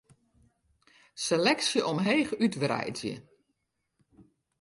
Seleksje 1.23 1.79
omheech 1.91 2.29
útwreidzje. 2.43 3.15